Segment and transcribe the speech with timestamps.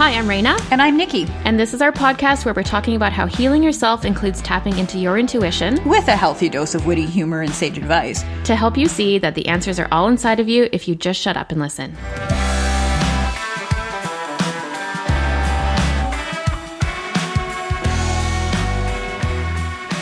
[0.00, 3.12] Hi, I'm Raina, And I'm Nikki, and this is our podcast where we're talking about
[3.12, 7.42] how healing yourself includes tapping into your intuition with a healthy dose of witty humor
[7.42, 8.22] and sage advice.
[8.44, 11.20] to help you see that the answers are all inside of you if you just
[11.20, 11.94] shut up and listen.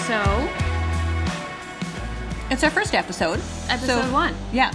[0.07, 0.49] So,
[2.51, 3.41] It's our first episode.
[3.69, 4.35] episode So, one.
[4.53, 4.73] Yeah.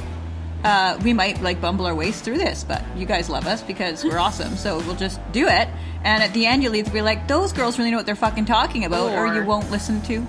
[0.64, 4.04] Uh, we might like bumble our ways through this, but you guys love us because
[4.04, 4.56] we're awesome.
[4.56, 5.68] So we'll just do it.
[6.06, 8.46] And at the end, you'll either be like, those girls really know what they're fucking
[8.46, 10.26] talking about, or, Or- you won't listen to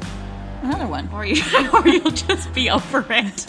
[0.63, 1.09] another one.
[1.13, 1.43] Or, you,
[1.73, 3.47] or you'll just be over it.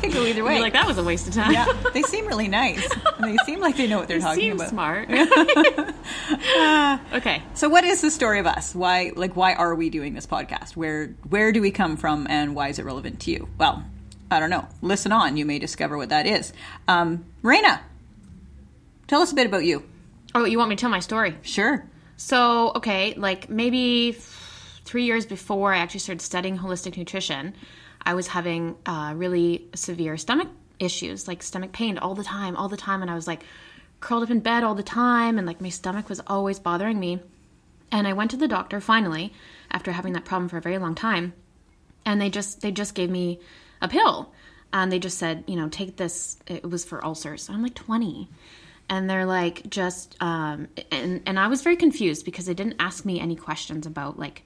[0.00, 0.54] Could go either way.
[0.54, 1.52] You're like, that was a waste of time.
[1.52, 2.86] yeah, they seem really nice.
[3.20, 4.70] They seem like they know what they're talking about.
[4.70, 5.26] They talking
[5.64, 5.94] seem about.
[6.44, 7.12] smart.
[7.14, 7.42] okay.
[7.54, 8.74] So, what is the story of us?
[8.74, 10.76] Why, like, why are we doing this podcast?
[10.76, 13.48] Where, where do we come from, and why is it relevant to you?
[13.58, 13.84] Well,
[14.30, 14.68] I don't know.
[14.82, 16.52] Listen on; you may discover what that is.
[16.86, 17.80] Um, Raina,
[19.06, 19.82] tell us a bit about you.
[20.34, 21.36] Oh, you want me to tell my story?
[21.42, 21.84] Sure.
[22.16, 24.12] So, okay, like maybe
[24.84, 27.54] three years before I actually started studying holistic nutrition,
[28.02, 32.68] I was having uh, really severe stomach issues, like stomach pain all the time, all
[32.68, 33.02] the time.
[33.02, 33.42] And I was like
[34.00, 37.20] curled up in bed all the time, and like my stomach was always bothering me.
[37.92, 39.32] And I went to the doctor finally
[39.70, 41.32] after having that problem for a very long time.
[42.06, 43.40] And they just they just gave me
[43.80, 44.32] a pill.
[44.72, 46.38] And they just said, you know, take this.
[46.46, 47.48] It was for ulcers.
[47.50, 48.28] I'm like 20
[48.88, 53.04] and they're like just um and and I was very confused because they didn't ask
[53.04, 54.42] me any questions about like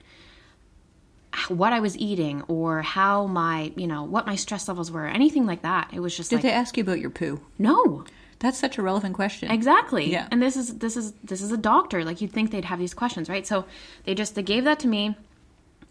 [1.49, 5.47] what I was eating or how my, you know, what my stress levels were, anything
[5.47, 5.91] like that.
[5.93, 7.41] It was just Did like they ask you about your poo?
[7.59, 8.05] no.
[8.41, 9.51] That's such a relevant question.
[9.51, 10.11] Exactly.
[10.13, 10.29] Yeah.
[10.31, 12.05] And this is this is this is a doctor.
[12.05, 13.47] Like you'd think they'd have these questions, right?
[13.47, 13.65] So
[14.05, 15.17] they just they gave that to me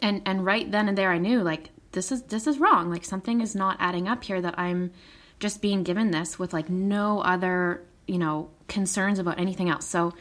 [0.03, 2.89] and and right then and there I knew like this is this is wrong.
[2.89, 4.91] Like something is not adding up here that I'm
[5.39, 9.87] just being given this with like no other, you know, concerns about anything else.
[9.87, 10.13] So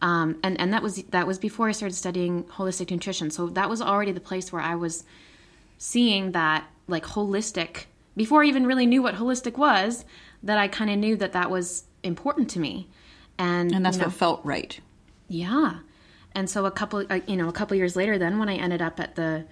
[0.00, 3.30] um and and that was that was before I started studying holistic nutrition.
[3.30, 5.04] So that was already the place where I was
[5.78, 7.84] seeing that like holistic
[8.16, 10.04] before I even really knew what holistic was
[10.42, 12.88] that I kind of knew that that was important to me
[13.38, 14.78] and and that's you know, what felt right.
[15.28, 15.78] yeah
[16.34, 18.82] and so a couple uh, you know a couple years later then when I ended
[18.82, 19.44] up at the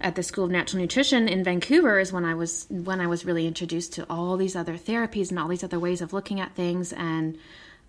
[0.00, 3.24] at the School of Natural Nutrition in Vancouver is when I was when I was
[3.24, 6.54] really introduced to all these other therapies and all these other ways of looking at
[6.54, 7.38] things and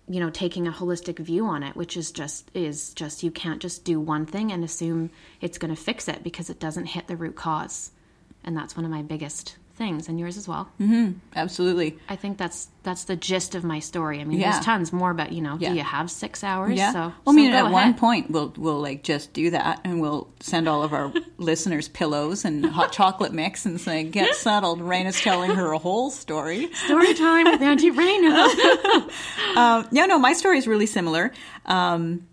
[0.08, 3.60] you know taking a holistic view on it which is just is just you can't
[3.60, 7.06] just do one thing and assume it's going to fix it because it doesn't hit
[7.06, 7.90] the root cause.
[8.44, 10.68] And that's one of my biggest things and yours as well
[11.34, 11.98] Absolutely.
[12.08, 14.52] I think that's that's the gist of my story I mean Yeah.
[14.52, 15.70] there's tons more but you know Yeah.
[15.70, 16.92] do you have 6 hours Yeah.
[16.92, 19.80] so well, so I mean, go at one point, we'll we'll like just do that,
[19.84, 24.34] and we'll send all of our listeners pillows and hot chocolate mix, and say, "Get
[24.46, 26.72] settled." Raina's telling her a whole story.
[26.72, 29.10] Story time with Auntie Raina.
[29.56, 31.32] Um, yeah, no, my story is really similar.
[31.64, 32.26] Um,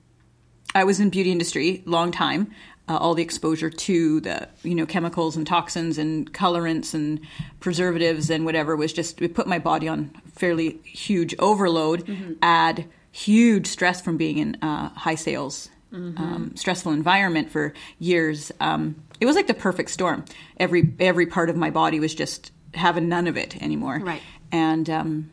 [0.76, 2.52] I was in beauty industry long time.
[2.90, 7.22] Uh, all the exposure to the you know chemicals and toxins and colorants and
[7.62, 12.04] preservatives and whatever was just it put my body on fairly huge overload.
[12.42, 18.52] Add huge stress from being in uh, high sales, um, stressful environment for years.
[18.60, 20.26] Um, it was like the perfect storm.
[20.58, 24.00] Every every part of my body was just having none of it anymore.
[24.00, 24.22] Right.
[24.52, 25.32] And um,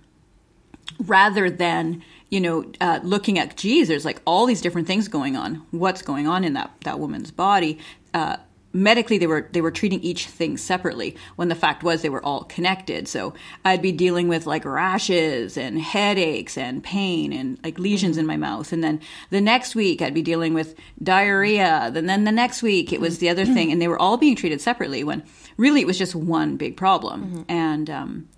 [0.98, 5.36] rather than you know uh, looking at geez there's like all these different things going
[5.36, 5.66] on.
[5.70, 7.78] What's going on in that that woman's body?
[8.14, 8.36] Uh,
[8.72, 12.24] medically they were they were treating each thing separately when the fact was they were
[12.24, 13.08] all connected.
[13.08, 18.26] So i'd be dealing with like rashes and headaches and pain and like lesions in
[18.26, 18.72] my mouth.
[18.72, 21.90] And then the next week i'd be dealing with diarrhea.
[21.94, 23.72] And then the next week it was the other thing.
[23.72, 25.24] And they were all being treated separately when
[25.56, 27.44] really it was just one big problem.
[27.48, 28.28] And um,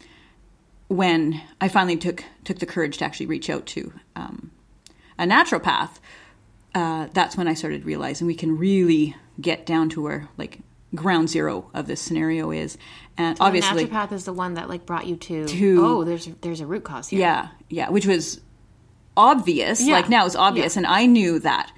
[0.93, 4.51] when I finally took took the courage to actually reach out to um,
[5.19, 5.99] a naturopath,
[6.75, 10.61] uh, that's when I started realizing we can really get down to where like
[10.95, 12.77] ground zero of this scenario is,
[13.17, 16.27] and obviously, the naturopath is the one that like brought you to, To- oh there's
[16.43, 18.41] there's a root cause here yeah, yeah, which was
[19.17, 19.81] obvious.
[19.81, 19.95] Yeah.
[19.95, 21.73] Like now it's obvious, and I knew that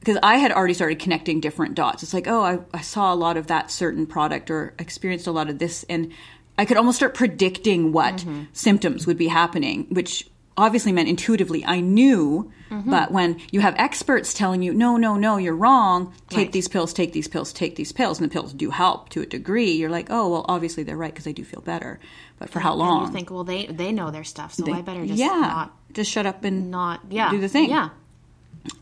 [0.00, 2.02] because I had already started connecting different dots.
[2.02, 5.32] It's like, oh, I, I saw a lot of that certain product or experienced a
[5.32, 6.12] lot of this, and
[6.58, 8.42] I could almost start predicting what Mm-hmm.
[8.52, 12.52] symptoms would be happening, which obviously meant intuitively I knew.
[12.70, 12.90] Mm-hmm.
[12.90, 16.52] But when you have experts telling you, no, no, no, you're wrong, take Right.
[16.52, 19.26] these pills, take these pills, take these pills, and the pills do help to a
[19.26, 21.98] degree, you're like, oh, well, obviously they're right because I do feel better.
[22.38, 23.06] But for how long?
[23.06, 26.10] you think well they they know their stuff so I better just yeah, not just
[26.10, 27.70] shut up and not yeah do the thing.
[27.70, 27.90] yeah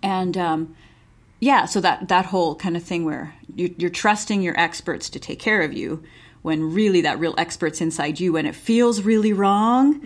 [0.03, 0.77] and um,
[1.41, 5.19] yeah, so that that whole kind of thing where you, you're trusting your experts to
[5.19, 6.03] take care of you,
[6.43, 10.01] when really that real expert's inside you and it feels really wrong.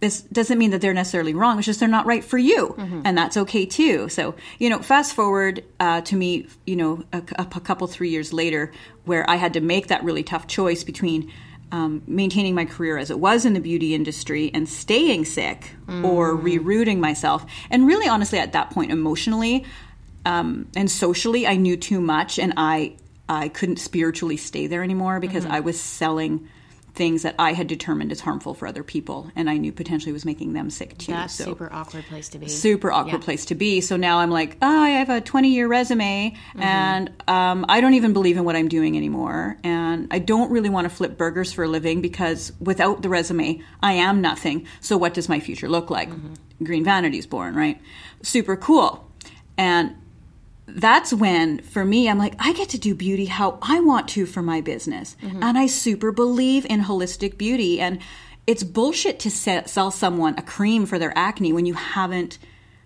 [0.00, 1.58] This doesn't mean that they're necessarily wrong.
[1.58, 2.74] It's just they're not right for you,
[3.04, 4.08] and that's okay too.
[4.08, 8.32] So you know, fast forward uh, to me, you know, a, a couple three years
[8.32, 8.72] later,
[9.04, 11.32] where I had to make that really tough choice between
[11.72, 15.72] um, maintaining my career as it was in the beauty industry and staying sick
[16.04, 17.46] or rerouting myself.
[17.70, 19.64] And really, honestly, at that point, emotionally
[20.26, 22.96] um, and socially, I knew too much, and I
[23.30, 25.54] I couldn't spiritually stay there anymore because mm-hmm.
[25.54, 26.48] I was selling
[26.94, 30.24] things that I had determined is harmful for other people, and I knew potentially was
[30.24, 31.12] making them sick too.
[31.12, 32.48] That's so super awkward place to be.
[32.48, 33.24] super awkward Yeah.
[33.24, 33.80] place to be.
[33.80, 36.60] So now I'm like, oh, I have a 20 year resume mm-hmm.
[36.60, 39.56] and um, I don't even believe in what I'm doing anymore.
[39.62, 43.62] And I don't really want to flip burgers for a living because without the resume,
[43.80, 44.66] I am nothing.
[44.80, 46.10] So what does my future look like?
[46.10, 46.64] Mm-hmm.
[46.64, 47.80] Green Vanity's born, right?
[48.22, 49.08] Super cool.
[49.56, 49.94] And
[50.76, 54.26] that's when for me i'm like i get to do beauty how i want to
[54.26, 55.16] for my business.
[55.22, 55.42] Mm-hmm.
[55.42, 57.80] And i super believe in holistic beauty.
[57.80, 57.98] And
[58.46, 62.38] it's bullshit to sell someone a cream for their acne when you haven't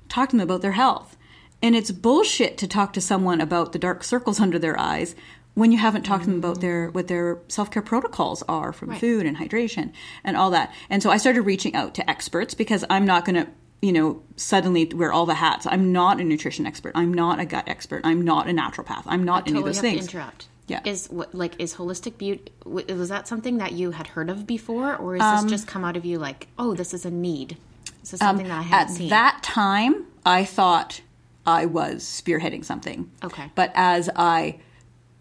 [0.08, 1.16] talked to them about their health.
[1.62, 5.14] And it's bullshit to talk to someone about the dark circles under their eyes
[5.54, 6.60] when you haven't talked to them about mm.
[6.60, 9.00] their what their self-care protocols are from Right.
[9.00, 9.92] food and hydration
[10.22, 10.74] and all that.
[10.90, 13.48] And so i started reaching out to experts because i'm not going to
[13.84, 15.66] you know, suddenly wear all the hats.
[15.66, 16.92] I'm not a nutrition expert.
[16.94, 18.00] I'm not a gut expert.
[18.04, 19.02] I'm not a naturopath.
[19.06, 20.08] I'm not any totally of those have things.
[20.08, 20.48] interrupt.
[20.66, 20.80] Yeah.
[20.86, 22.50] Is what like is holistic beauty?
[22.64, 25.84] Was that something that you had heard of before, or is Um, this just come
[25.84, 27.58] out of you like, oh, this is a need?
[28.00, 29.08] This is something that I haven't At seen.
[29.10, 31.02] that time, I thought
[31.46, 33.10] I was spearheading something.
[33.22, 33.50] Okay.
[33.54, 34.60] But as I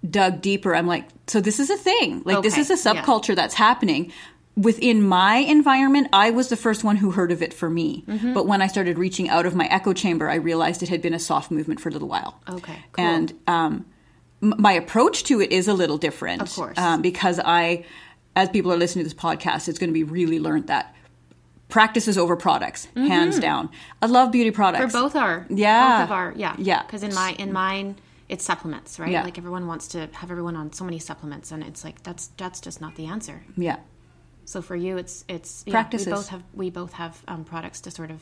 [0.09, 2.21] dug deeper, I'm like, so this is a thing.
[2.23, 3.03] Like, this is a yeah.
[3.03, 4.11] subculture that's happening.
[4.55, 8.03] Within my environment, I was the first one who heard of it for me.
[8.07, 8.33] Mm-hmm.
[8.33, 11.13] But when I started reaching out of my echo chamber, I realized it had been
[11.15, 12.39] a soft movement for a little while.
[12.47, 13.03] Okay, cool.
[13.05, 13.85] And um,
[14.43, 16.43] m- my approach to it is a little different.
[16.43, 16.77] Of course.
[16.77, 17.85] Um, because I,
[18.35, 20.93] as people are listening to this podcast, it's going to be really learned that
[21.69, 23.69] practices over products, hands down.
[24.03, 24.83] I love beauty products.
[24.83, 24.91] Mm-hmm.
[24.91, 25.97] for both our Yeah.
[26.01, 26.83] both of our yeah Yeah.
[26.83, 27.95] because in my in mine
[28.29, 29.23] it's supplements right Yeah.
[29.23, 32.61] like everyone wants to have everyone on so many supplements and it's like that's that's
[32.61, 33.77] just not the answer Yeah.
[34.45, 36.07] So for you it's it's yeah, Practices.
[36.07, 38.21] we both have we both have um, products to sort of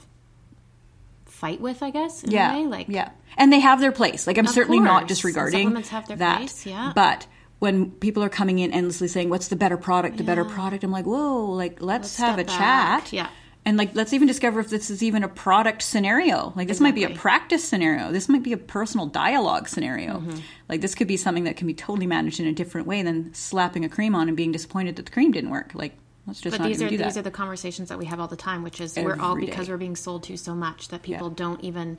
[1.26, 4.28] fight with I guess in yeah, a way like yeah, and they have their place.
[4.28, 6.38] Like I'm certainly not disregarding have their that.
[6.38, 6.92] place, yeah.
[6.94, 7.28] But
[7.60, 10.18] when people are coming in endlessly saying, "What's the better product?
[10.18, 11.52] The better product," I'm like, "Whoa!
[11.52, 12.58] Like let's, Let's have a back.
[13.06, 13.28] chat." Yeah.
[13.64, 16.52] And like, let's even discover if this is even a product scenario.
[16.56, 18.12] Like, this might be a practice scenario.
[18.12, 20.20] This might be a personal dialogue scenario.
[20.20, 20.40] Mm-hmm.
[20.68, 23.36] Like, this could be something that can be totally managed in a different way than
[23.36, 25.76] slapping a cream on and being disappointed that the cream didn't work.
[25.76, 25.96] Like,
[26.28, 27.18] let's just but these are these that.
[27.18, 29.68] are the conversations that we have all the time which is we're all Every because
[29.68, 29.74] day.
[29.74, 31.34] we're being sold to so much that people Yeah.
[31.36, 31.98] don't even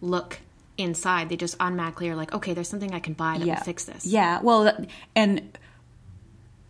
[0.00, 0.38] look
[0.78, 3.84] inside they just automatically are like okay there's something I can buy that will fix
[3.84, 4.74] this Yeah, well,
[5.14, 5.56] and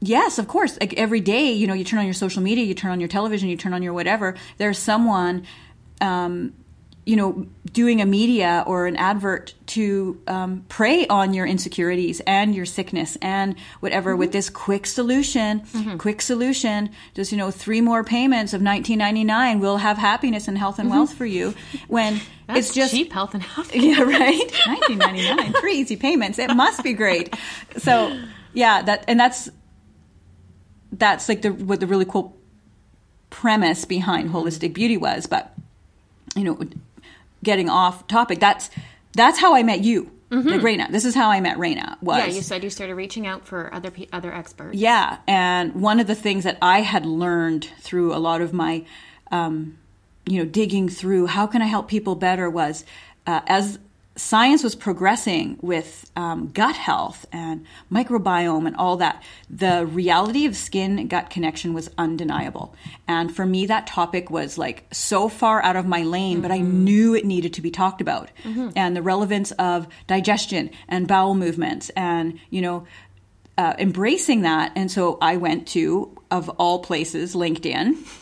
[0.00, 0.76] yes, of course.
[0.80, 3.08] Like every day, you know, you turn on your social media, you turn on your
[3.08, 4.34] television, you turn on your whatever.
[4.58, 5.46] There's someone,
[6.00, 6.52] um,
[7.04, 12.54] you know, doing a media or an advert to um, prey on your insecurities and
[12.54, 14.18] your sickness and whatever Mm-hmm.
[14.20, 15.62] with this quick solution.
[15.98, 16.90] Quick solution.
[17.14, 21.14] Just you know, three more payments of 19.99 will have happiness and health and wealth
[21.14, 21.54] for you.
[21.88, 22.54] When Mm-hmm.
[22.54, 24.52] That's it's just cheap health and health yeah, right.
[24.66, 26.38] Nineteen ninety nine, three easy payments.
[26.40, 27.32] It must be great.
[27.78, 28.18] So
[28.52, 29.48] yeah, that and that's
[30.92, 32.36] that's like the what the really cool
[33.30, 35.26] premise behind holistic beauty was.
[35.26, 35.54] But
[36.36, 36.58] you know,
[37.42, 38.70] getting off topic, that's
[39.14, 40.90] that's how I met you, like Raina.
[40.90, 42.00] This is how I met Raina.
[42.02, 44.76] Was Yeah, you said you started reaching out for other pe- other experts.
[44.76, 48.84] yeah, and one of the things that I had learned through a lot of my,
[49.30, 49.78] um,
[50.24, 52.84] you know, digging through how can I help people better was
[53.26, 53.78] uh, as
[54.22, 60.56] science was progressing with um, gut health and microbiome and all that, the reality of
[60.56, 62.72] skin gut connection was undeniable.
[63.08, 66.58] And for me, that topic was like so far out of my lane, but I
[66.58, 68.30] knew it needed to be talked about.
[68.76, 72.86] And the relevance of digestion and bowel movements and, you know,
[73.58, 74.72] uh, embracing that.
[74.76, 77.96] And so I went to, of all places, LinkedIn.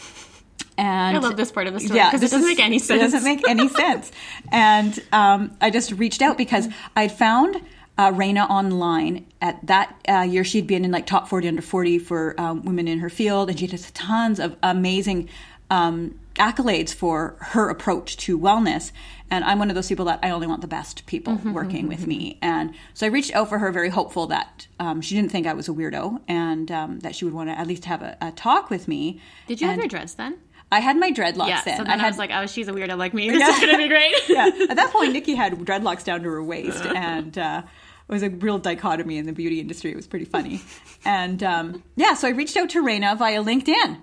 [0.81, 2.79] And I love this part of the story because it this doesn't is- make any
[2.79, 2.99] sense.
[3.01, 4.11] It doesn't make any sense.
[4.53, 7.61] And um, I just reached out because I'd found
[7.99, 9.27] uh, Raina online.
[9.43, 12.89] At that uh, year, she'd been in like top 40 under 40 for um, women
[12.89, 15.29] in her field, and she had tons of amazing
[15.71, 18.91] um, accolades for her approach to wellness.
[19.31, 21.87] And I'm one of those people that I only want the best people Mm-hmm, working
[21.89, 22.39] with me.
[22.43, 25.53] And so I reached out for her, very hopeful that um, she didn't think I
[25.53, 28.33] was a weirdo and um, that she would want to at least have a, a
[28.33, 29.21] talk with me.
[29.47, 30.39] Did you have And your dreads then?
[30.73, 31.62] I had my dreadlocks Yeah.
[31.65, 31.77] then.
[31.79, 33.29] So then I, had was like, oh, she's a weirdo like me.
[33.31, 33.49] This Yeah.
[33.55, 34.15] is gonna be great.
[34.29, 34.50] yeah.
[34.71, 37.62] At that point, Nikki had dreadlocks down to her waist, and uh,
[38.09, 39.91] was a real dichotomy in the beauty industry.
[39.91, 40.61] It was pretty funny.
[41.05, 43.99] and um, yeah, so I reached out to Raina via LinkedIn.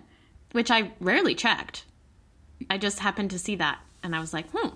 [0.54, 1.86] which I rarely checked.
[2.70, 4.70] I just happened to see that, and I was like, hmm,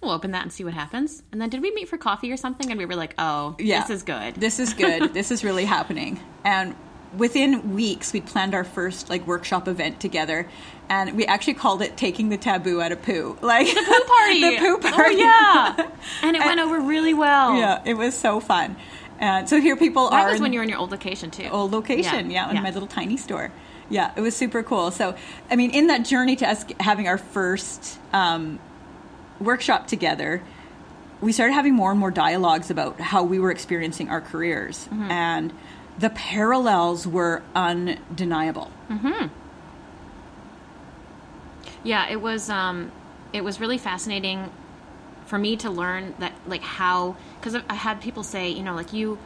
[0.00, 1.22] we'll open that and see what happens.
[1.32, 2.70] And then did we meet for coffee or something?
[2.70, 3.80] And we were like, oh, Yeah.
[3.82, 4.34] this is good.
[4.34, 5.14] This is good.
[5.18, 6.18] this is really happening.
[6.44, 6.74] And
[7.16, 10.48] within weeks, we planned our first like workshop event together,
[10.88, 14.40] and we actually called it "Taking the Taboo Out of Poo." Like the poo party.
[14.40, 15.14] the poo party.
[15.16, 15.90] Oh, yeah.
[16.22, 17.56] And it went over really well.
[17.56, 18.76] yeah, it was so fun.
[19.18, 21.48] And so here people That are was when you were in your old location, too.
[21.48, 23.52] old location, yeah, Yeah, in my little tiny store.
[23.88, 24.90] Yeah, it was super cool.
[24.90, 25.14] So,
[25.50, 28.58] I mean, in that journey to us having our first um,
[29.38, 30.42] workshop together,
[31.20, 35.52] we started having more and more dialogues about how we were experiencing our careers, and
[35.98, 38.70] the parallels were undeniable.
[41.84, 42.90] Yeah, it was um
[43.32, 44.50] it was really fascinating
[45.26, 48.92] for me to learn that like how cuz I had people say, you know, like
[48.92, 49.18] you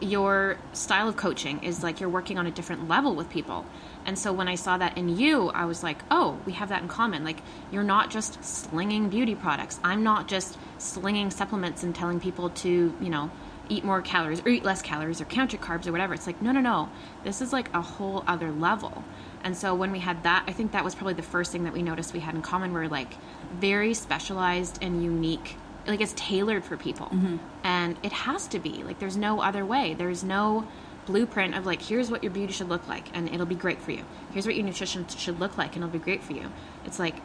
[0.00, 3.64] your style of coaching is like you're working on a different level with people.
[4.06, 6.82] And so when I saw that in you, I was like, "Oh, we have that
[6.82, 7.24] in common.
[7.24, 9.80] Like you're not just slinging beauty products.
[9.84, 13.30] I'm not just slinging supplements and telling people to, you know,
[13.68, 16.14] eat more calories or eat less calories or count your carbs or whatever.
[16.14, 16.88] It's like, no, no, no.
[17.24, 19.04] This is like a whole other level.
[19.42, 21.72] And so when we had that, I think that was probably the first thing that
[21.72, 22.72] we noticed we had in common.
[22.72, 23.14] We're like
[23.58, 25.56] very specialized and unique.
[25.86, 27.06] Like it's tailored for people.
[27.06, 27.36] Mm-hmm.
[27.62, 28.82] And it has to be.
[28.82, 29.94] Like there's no other way.
[29.94, 30.66] There's no
[31.06, 33.90] blueprint of like here's what your beauty should look like and it'll be great for
[33.90, 34.04] you.
[34.32, 36.50] Here's what your nutrition should look like and it'll be great for you.
[36.86, 37.16] It's like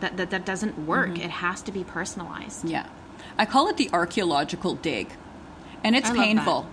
[0.00, 1.10] that that, that doesn't work.
[1.10, 1.22] Mm-hmm.
[1.22, 2.68] It has to be personalized.
[2.68, 2.88] Yeah.
[3.38, 5.12] I call it the archaeological dig.
[5.84, 6.66] And it's I painful.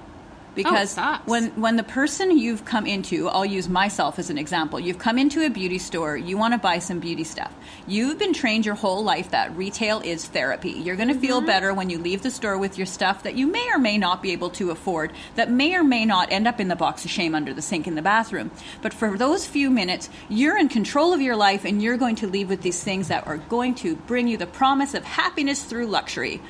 [0.56, 1.28] Because sucks.
[1.28, 4.80] when when the person you've come into, I'll use myself as an example.
[4.80, 7.54] You've come into a beauty store, you want to buy some beauty stuff.
[7.86, 10.72] You've been trained your whole life that retail is therapy.
[10.72, 11.46] You're going to feel Mm-hmm.
[11.46, 14.24] better when you leave the store with your stuff that you may or may not
[14.24, 17.12] be able to afford, that may or may not end up in the box of
[17.12, 18.50] shame under the sink in the bathroom.
[18.82, 22.28] But for those few minutes, you're in control of your life and you're going to
[22.28, 25.86] leave with these things that are going to bring you the promise of happiness through
[25.86, 26.42] luxury.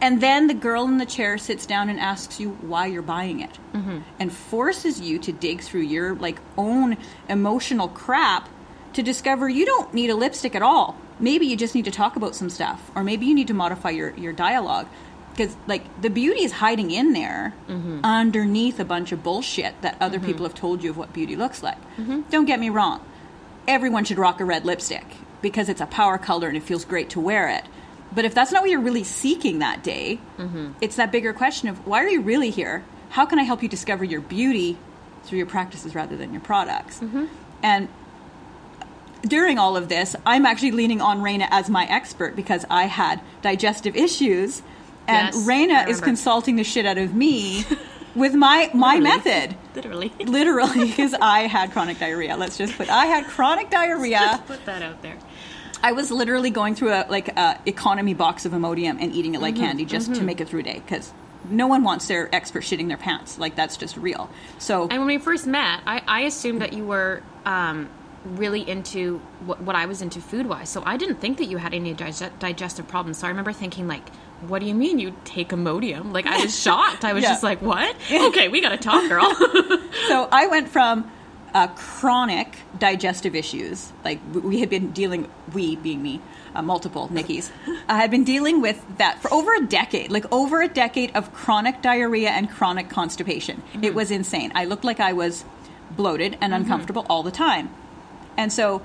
[0.00, 3.40] And then the girl in the chair sits down and asks you why you're buying
[3.40, 4.00] it mm-hmm.
[4.18, 6.96] and forces you to dig through your like own
[7.28, 8.48] emotional crap
[8.92, 10.96] to discover you don't need a lipstick at all.
[11.18, 13.90] Maybe you just need to talk about some stuff or maybe you need to modify
[13.90, 14.86] your, your dialogue
[15.30, 18.00] because like the beauty is hiding in there mm-hmm.
[18.04, 20.26] underneath a bunch of bullshit that other mm-hmm.
[20.26, 21.78] people have told you of what beauty looks like.
[22.30, 23.04] Don't get me wrong.
[23.68, 25.04] Everyone should rock a red lipstick
[25.42, 27.64] because it's a power color and it feels great to wear it.
[28.16, 30.72] But if that's not what you're really seeking that day, mm-hmm.
[30.80, 32.82] it's that bigger question of why are you really here?
[33.10, 34.78] How can I help you discover your beauty
[35.24, 37.00] through your practices rather than your products?
[37.00, 37.26] Mm-hmm.
[37.62, 37.88] And
[39.20, 43.20] during all of this, I'm actually leaning on Raina as my expert because I had
[43.42, 44.62] digestive issues,
[45.06, 47.66] and Yes, Raina is consulting the shit out of me
[48.14, 49.56] with my my method.
[49.74, 50.10] Literally.
[50.24, 52.34] Literally, because I had chronic diarrhea.
[52.38, 54.42] Let's just put I had chronic diarrhea.
[54.46, 55.18] Put that out there.
[55.82, 59.40] I was literally going through a like a economy box of Imodium and eating it
[59.40, 61.12] like candy just to make it through a day because
[61.48, 63.38] no one wants their expert shitting their pants.
[63.38, 64.28] Like that's just real.
[64.58, 67.88] So And when we first met, I, I assumed that you were um,
[68.24, 70.68] really into what, what I was into food wise.
[70.70, 73.18] So I didn't think that you had any dig- digestive problems.
[73.18, 74.08] So I remember thinking, like,
[74.48, 76.12] what do you mean you take Imodium?
[76.12, 77.04] Like, I was shocked.
[77.04, 77.30] I was Yeah.
[77.30, 77.94] just like, what?
[78.10, 79.32] Okay, we got to talk, girl.
[80.08, 81.08] so I went from
[81.56, 86.20] uh, chronic digestive issues, like we had been dealing, we being me,
[86.54, 87.50] uh, multiple Nickies,
[87.88, 91.32] I had been dealing with that for over a decade, like over a decade of
[91.32, 93.62] chronic diarrhea and chronic constipation.
[93.80, 94.52] It was insane.
[94.54, 95.46] I looked like I was
[95.92, 97.70] bloated and uncomfortable all the time.
[98.36, 98.82] And so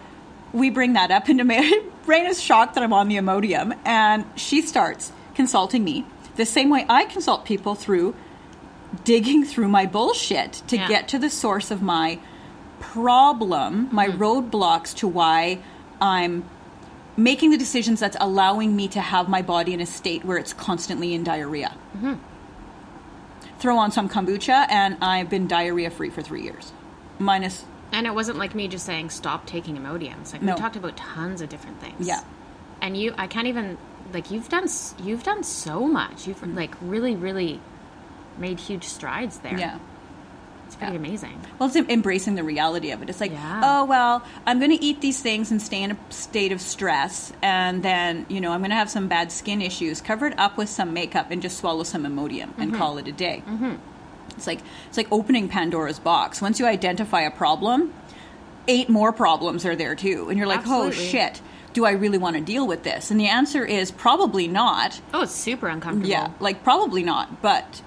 [0.53, 1.73] we bring that up into Mary.
[2.05, 6.05] Rain is shocked that I'm on the Imodium, and she starts consulting me
[6.37, 8.15] the same way I consult people through
[9.03, 10.87] digging through my bullshit to Yeah.
[10.87, 12.17] get to the source of my
[12.81, 14.21] problem, my mm-hmm.
[14.21, 15.59] roadblocks to why
[16.01, 16.43] I'm
[17.15, 20.53] making the decisions that's allowing me to have my body in a state where it's
[20.53, 21.75] constantly in diarrhea.
[21.95, 22.15] Mm-hmm.
[23.59, 26.73] Throw on some kombucha, and I've been diarrhea free for three years.
[27.19, 27.65] Minus.
[27.91, 30.31] And it wasn't like me just saying, stop taking Imodium.
[30.33, 30.55] Like No.
[30.55, 32.07] we talked about tons of different things.
[32.07, 32.21] Yeah.
[32.81, 33.77] And you, I can't even,
[34.13, 34.67] like, you've done,
[35.03, 36.27] you've done so much.
[36.27, 36.55] You've, mm-hmm.
[36.55, 37.59] like, really, really
[38.37, 39.57] made huge strides there.
[39.57, 39.77] yeah.
[40.81, 41.09] It's pretty Yeah.
[41.09, 41.41] amazing.
[41.59, 43.09] Well, it's embracing the reality of it.
[43.09, 43.61] It's like, Yeah.
[43.63, 47.31] oh, well, I'm going to eat these things and stay in a state of stress.
[47.41, 50.57] And then, you know, I'm going to have some bad skin issues, cover it up
[50.57, 53.43] with some makeup and just swallow some Imodium and call it a day.
[53.47, 53.75] Mm-hmm.
[54.37, 56.41] It's like it's like opening Pandora's box.
[56.41, 57.93] Once you identify a problem,
[58.67, 61.41] eight more problems are there too, and you're like, oh shit,
[61.73, 63.11] do I really want to deal with this?
[63.11, 64.99] And the answer is probably not.
[65.13, 66.09] Oh, it's super uncomfortable.
[66.09, 67.41] Yeah, like probably not.
[67.41, 67.81] But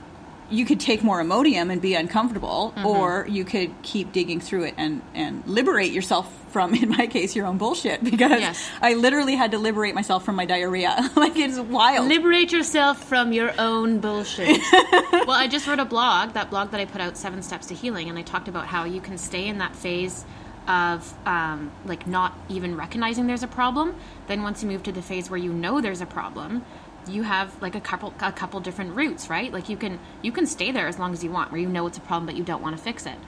[0.54, 2.86] you could take more Imodium and be uncomfortable, Mm-hmm.
[2.86, 7.34] or you could keep digging through it and, and liberate yourself from, in my case,
[7.36, 8.02] your own bullshit.
[8.04, 8.68] Because Yes.
[8.80, 11.10] I literally had to liberate myself from my diarrhea.
[11.16, 12.08] like, it's wild.
[12.08, 14.60] Liberate yourself from your own bullshit.
[15.12, 17.74] well, I just wrote a blog, that blog that I put out, Seven Steps to
[17.74, 20.24] Healing, and I talked about how you can stay in that phase
[20.66, 23.94] of um, like not even recognizing there's a problem.
[24.28, 26.64] Then once you move to the phase where you know there's a problem,
[27.08, 29.52] you have like a couple a couple different routes, right?
[29.52, 31.86] Like you can you can stay there as long as you want, where you know
[31.86, 33.18] it's a problem but you don't want to fix it.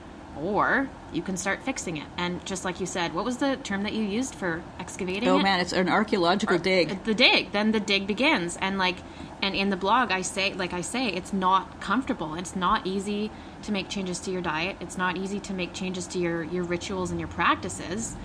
[0.40, 2.06] Or you can start fixing it.
[2.18, 5.38] And just like you said, what was the term that you used for excavating oh
[5.38, 5.42] it?
[5.42, 7.04] man, it's an archaeological dig.
[7.04, 8.96] the dig then the dig begins and like
[9.42, 13.30] and in the blog i say like i say it's not comfortable it's not easy
[13.62, 16.64] to make changes to your diet it's not easy to make changes to your your
[16.64, 18.16] rituals and your practices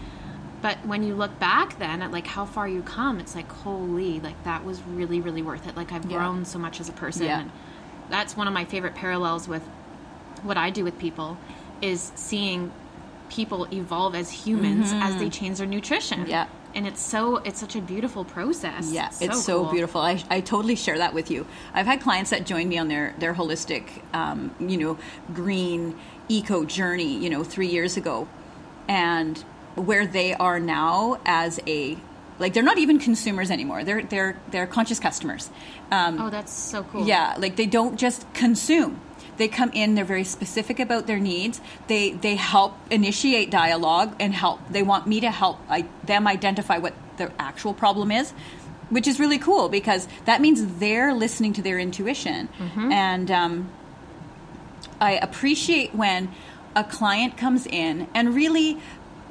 [0.62, 4.20] but when you look back then at like how far you come it's like holy
[4.20, 6.18] like that was really really worth it like i've Yeah.
[6.18, 7.40] grown so much as a person Yeah.
[7.42, 7.52] and
[8.10, 9.64] that's one of my favorite parallels with
[10.44, 11.38] what i do with people
[11.82, 12.72] is seeing
[13.30, 16.30] people evolve as humans as they change their nutrition Mm-hmm.
[16.30, 16.48] Yeah.
[16.76, 19.72] and it's so it's such a beautiful process Yeah, it's so, cool.
[19.72, 20.02] beautiful.
[20.02, 21.46] I, I totally share that with you.
[21.74, 24.98] I've had clients that join me on their their holistic, um, you know,
[25.34, 25.98] green
[26.30, 28.28] eco journey, you know, three years ago,
[28.88, 29.44] and
[29.76, 31.98] where they are now as a
[32.40, 33.84] like they're not even consumers anymore.
[33.84, 35.50] They're they're they're conscious customers.
[35.92, 39.00] Um, oh that's so cool yeah, like they don't just consume.
[39.38, 41.62] They come in, they're very specific about their needs.
[41.88, 46.78] They they help initiate dialogue and help they want me to help I, them identify
[46.80, 48.32] what their actual problem is,
[48.90, 52.50] which is really cool because that means they're listening to their intuition.
[52.92, 53.72] And um,
[55.00, 56.30] I appreciate when
[56.76, 58.80] a client comes in and really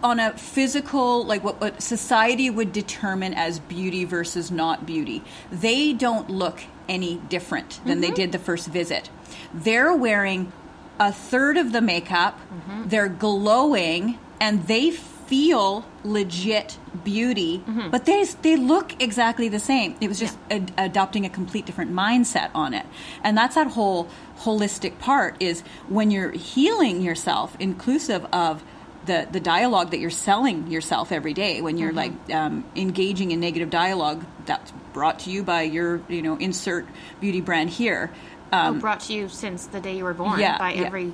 [0.02, 5.22] on a physical like what, what society would determine as beauty versus not beauty.
[5.50, 8.16] They don't look any different than they mm-hmm.
[8.16, 9.10] did the first visit.
[9.54, 10.52] They're wearing
[11.00, 12.88] a third of the makeup mm-hmm.
[12.88, 17.88] they're glowing and they feel legit beauty mm-hmm.
[17.88, 19.96] but they they look exactly the same.
[20.00, 22.84] It was just ad- adopting a complete different mindset on it.
[23.24, 24.08] And that's that whole
[24.40, 28.62] holistic part is when you're healing yourself inclusive of
[29.10, 33.40] the, the dialogue that you're selling yourself every day when you're like um, engaging in
[33.40, 36.86] negative dialogue that's brought to you by your you know insert
[37.20, 38.12] beauty brand here.
[38.52, 40.82] Oh, brought to you since the day you were born yeah, by yeah.
[40.82, 41.12] every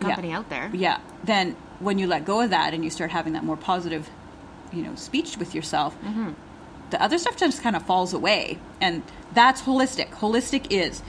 [0.00, 0.70] company out there.
[0.74, 1.00] Yeah.
[1.22, 4.10] Then when you let go of that and you start having that more positive
[4.70, 6.32] you know speech with yourself Mm-hmm.
[6.90, 8.58] the other stuff just kind of falls away.
[8.82, 10.10] And that's holistic.
[10.10, 11.02] Holistic is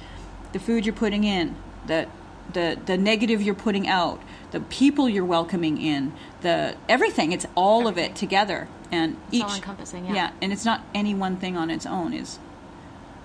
[0.54, 2.08] the food you're putting in the
[2.54, 4.22] the the negative you're putting out
[4.56, 9.44] the people you're welcoming in the everything it's all of it together and It's each
[9.44, 10.14] all-encompassing, yeah.
[10.14, 12.40] yeah and it's not any one thing on its own is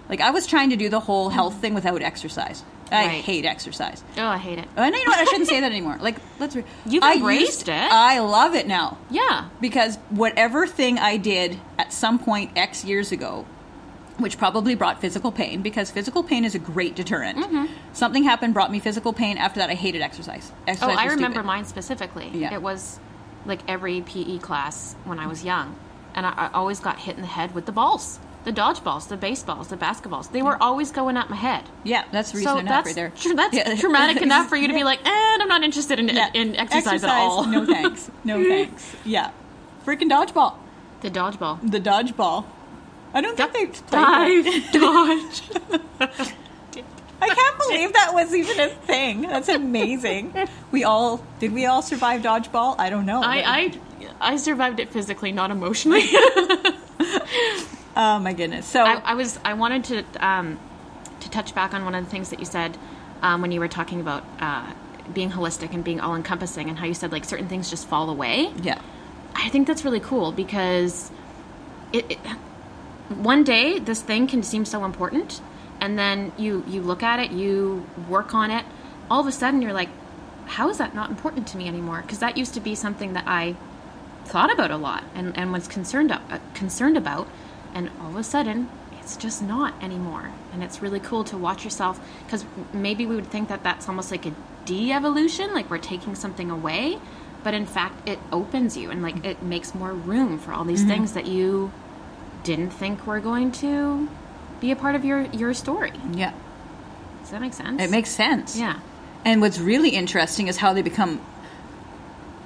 [0.09, 3.25] like i was trying to do the whole health thing without exercise i Right.
[3.25, 5.21] hate exercise oh i hate it uh, and you know what?
[5.21, 5.99] I shouldn't say that anymore.
[6.01, 6.57] Like, let's.
[6.57, 7.93] Re- You've I embraced it.
[7.93, 13.13] I love it now yeah because whatever thing I did at some point X years
[13.13, 13.47] ago,
[14.19, 17.39] which probably brought physical pain, because physical pain is a great deterrent.
[17.39, 17.67] Mm-hmm.
[17.93, 19.39] Something happened, brought me physical pain.
[19.39, 20.53] After that, I hated exercise.
[20.69, 21.47] oh i remember stupid.
[21.47, 22.53] mine specifically Yeah.
[22.55, 22.99] it was
[23.47, 25.75] like every pe class when i was young
[26.15, 29.17] and I, I always got hit in the head with the balls the dodgeballs the
[29.17, 32.85] baseballs the basketballs they were always going at my head Yeah, that's reason so enough
[32.85, 33.13] that's right there.
[33.17, 33.75] tr- that's Yeah.
[33.77, 34.79] traumatic enough for you to Yeah.
[34.81, 36.31] be like, and I'm not interested in Yeah.
[36.35, 37.47] in exercise, at all.
[37.47, 38.11] no thanks.
[38.25, 38.95] No thanks.
[39.05, 39.31] Yeah,
[39.87, 40.55] freaking dodgeball.
[41.01, 41.71] the dodgeball.
[41.71, 42.45] The dodgeball.
[43.13, 44.73] I don't think they played that.
[44.73, 44.73] Dive,
[46.01, 46.31] dodge.
[47.23, 49.23] I can't believe that was even a thing.
[49.23, 50.35] That's amazing.
[50.71, 51.53] We all did.
[51.53, 52.77] We all survive dodgeball.
[52.79, 53.21] I don't know.
[53.23, 53.81] I, I
[54.21, 56.03] I survived it physically, not emotionally.
[57.97, 58.67] oh my goodness.
[58.67, 60.59] So I, I was I wanted to um,
[61.21, 62.77] to touch back on one of the things that you said
[63.23, 64.73] um, when you were talking about uh,
[65.13, 68.09] being holistic and being all encompassing, and how you said like certain things just fall
[68.09, 68.51] away.
[68.63, 68.81] yeah,
[69.35, 71.11] I think that's really cool because
[71.93, 72.19] it, it
[73.11, 75.41] one day this thing can seem so important
[75.81, 78.65] and then you you look at it, you work on it,
[79.11, 79.89] all of a sudden you're like
[80.47, 82.03] how is that not important to me anymore?
[82.03, 83.55] Because that used to be something that I
[84.25, 87.29] thought about a lot and, and was concerned uh, concerned about
[87.75, 88.69] and all of a sudden
[89.01, 90.31] it's just not anymore.
[90.53, 94.11] And it's really cool to watch yourself because maybe we would think that that's almost
[94.11, 96.99] like a de-evolution like we're taking something away
[97.43, 100.85] but in fact it opens you and like it makes more room for all these
[100.85, 101.73] things that you
[102.45, 104.09] didn't think were going to
[104.61, 106.33] be a part of your your story yeah.
[107.21, 108.57] does that make sense It makes sense.
[108.59, 108.79] yeah
[109.25, 111.21] And what's really interesting is how they become.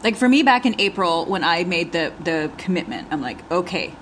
[0.03, 3.95] Like for me, back in April when I made the the commitment, I'm like, okay,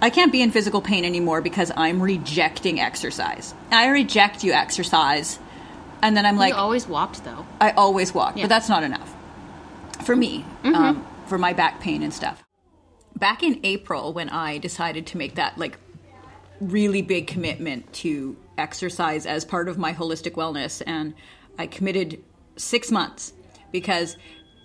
[0.00, 3.54] I can't be in physical pain anymore because I'm rejecting exercise.
[3.70, 5.38] I reject you exercise.
[6.02, 7.46] And then I'm like, you always walked though.
[7.60, 8.44] I always walk, Yeah.
[8.44, 9.10] but that's not enough
[10.04, 12.42] for me, um, for my back pain and stuff.
[13.16, 15.78] Back in April, when I decided to make that like
[16.60, 21.14] really big commitment to exercise as part of my holistic wellness, and
[21.58, 22.22] I committed
[22.56, 23.32] six months
[23.70, 24.16] because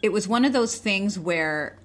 [0.01, 1.77] it was one of those things where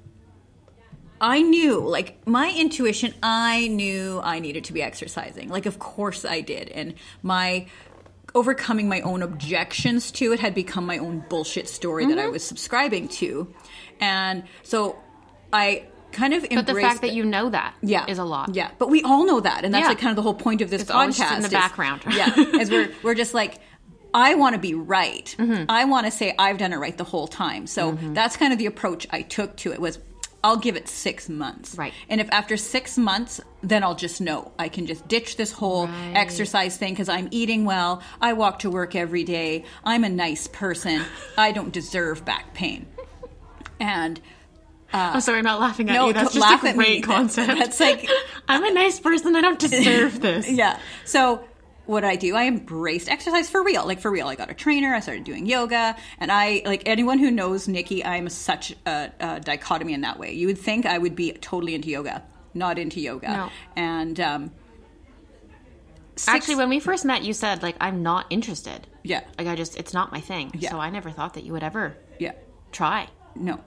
[1.20, 5.48] I knew, like my intuition, I knew I needed to be exercising.
[5.48, 6.68] Like, of course I did.
[6.70, 7.66] And my
[8.34, 12.32] overcoming my own objections to it had become my own bullshit story that I mm-hmm.
[12.32, 13.54] was subscribing to.
[14.00, 14.98] And so
[15.52, 16.64] I kind of embrace.
[16.64, 18.54] But the fact that you know that is yeah is a lot.
[18.54, 19.88] yeah but we all know that and that's Yeah.
[19.88, 22.02] like kind of the whole point of this It's podcast in the is- background.
[22.10, 23.58] yeah as we're we're just like
[24.14, 25.64] i want to be right Mm-hmm.
[25.70, 28.58] i want to say i've done it right the whole time so that's kind of
[28.58, 29.98] the approach i took to it was
[30.44, 31.94] i'll give it six months Right.
[32.10, 35.86] and if after six months then i'll just know i can just ditch this whole
[35.86, 36.12] Right.
[36.14, 40.46] exercise thing because i'm eating well i walk to work every day i'm a nice
[40.46, 41.02] person
[41.38, 42.86] i don't deserve back pain
[43.80, 44.20] and
[44.92, 46.12] I'm sorry, I'm not laughing at No, you.
[46.12, 47.58] That's just laugh a great concept.
[47.58, 48.08] That's like-
[48.48, 49.34] I'm a nice person.
[49.36, 50.50] I don't deserve this.
[50.50, 50.78] yeah.
[51.04, 51.44] So
[51.86, 52.34] what I do?
[52.36, 53.86] I embraced exercise for real.
[53.86, 54.28] Like for real.
[54.28, 54.94] I got a trainer.
[54.94, 58.04] I started doing yoga, and I like anyone who knows Nikki.
[58.04, 60.32] I'm such a, a dichotomy in that way.
[60.32, 62.22] You would think I would be totally into yoga,
[62.54, 63.28] not into yoga.
[63.28, 63.50] No.
[63.76, 64.50] And um,
[66.16, 68.86] six- Actually, when we first met, you said like I'm not interested.
[69.02, 70.52] yeah, Like I just, it's not my thing.
[70.54, 70.70] Yeah.
[70.70, 72.32] So I never thought that you would ever yeah,
[72.70, 73.08] try.
[73.34, 73.60] no,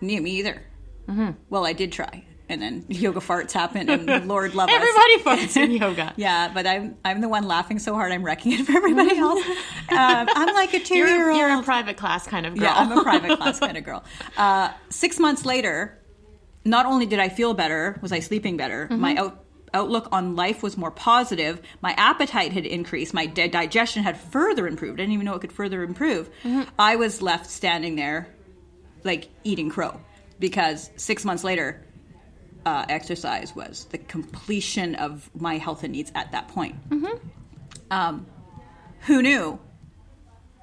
[0.00, 0.62] me, me either.
[1.08, 1.30] Mm-hmm.
[1.50, 4.74] Well, I did try, and then yoga farts happened, and Lord love us.
[4.74, 6.12] Everybody fucks in yoga.
[6.16, 9.44] Yeah, but I'm I'm the one laughing so hard I'm wrecking it for everybody else.
[9.46, 11.38] um, I'm like a two You're, year old.
[11.38, 12.64] you're a private class kind of girl.
[12.64, 14.02] Yeah, I'm a private class kind of girl.
[14.36, 15.96] Uh, six months later,
[16.64, 19.00] not only did I feel better, was I sleeping better, Mm-hmm.
[19.00, 24.02] my out, outlook on life was more positive, my appetite had increased, my di- digestion
[24.02, 24.94] had further improved.
[24.98, 26.28] I didn't even know it could further improve.
[26.42, 26.62] Mm-hmm.
[26.78, 28.28] I was left standing there,
[29.04, 30.00] like eating crow,
[30.38, 31.82] because six months later,
[32.64, 36.74] uh, exercise was the completion of my health and needs at that point.
[37.90, 38.26] Um,
[39.02, 39.58] who knew?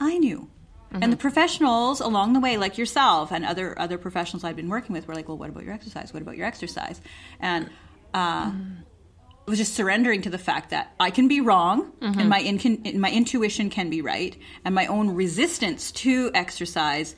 [0.01, 0.49] I knew.
[0.91, 4.93] And the professionals along the way, like yourself and other other professionals I've been working
[4.93, 6.13] with, were like, "Well, what about your exercise?
[6.13, 7.01] What about your exercise?"
[7.39, 7.69] And
[8.13, 8.51] uh,
[9.47, 12.99] it was just surrendering to the fact that I can be wrong, and my in-
[12.99, 17.15] my intuition can be right, and my own resistance to exercise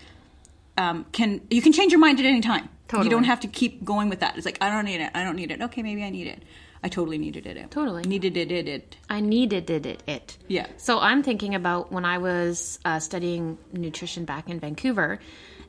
[0.77, 2.69] um, can you can change your mind at any time.
[2.88, 3.07] Totally.
[3.07, 4.38] You don't have to keep going with that.
[4.38, 5.11] It's like I don't need it.
[5.13, 5.61] I don't need it.
[5.61, 6.43] Okay, maybe I need it.
[6.83, 7.71] I totally needed it.
[7.71, 8.03] Totally.
[8.03, 8.51] needed it.
[8.51, 8.67] It.
[8.67, 8.97] it.
[9.09, 10.38] I needed it, it, it.
[10.47, 10.67] Yeah.
[10.77, 15.19] So I'm thinking about when I was uh, studying nutrition back in Vancouver,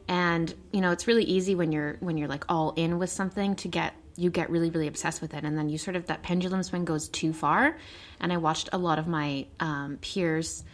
[0.08, 3.56] and you know it's really easy when you're when you're like all in with something
[3.56, 6.22] to get you get really really obsessed with it, and then you sort of that
[6.22, 7.78] pendulum swing goes too far.
[8.20, 10.64] And I watched a lot of my um, peers,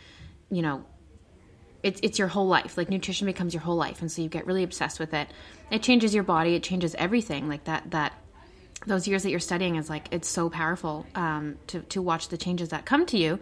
[0.51, 0.85] you know,
[1.83, 2.77] it's it's your whole life.
[2.77, 5.29] Like nutrition becomes your whole life, and so you get really obsessed with it.
[5.71, 6.55] It changes your body.
[6.55, 7.49] It changes everything.
[7.49, 8.13] Like that that
[8.87, 12.37] those years that you're studying is like it's so powerful um, to to watch the
[12.37, 13.39] changes that come to you.